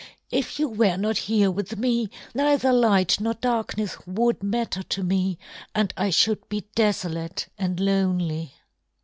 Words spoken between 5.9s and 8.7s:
I should be desolate and lonely."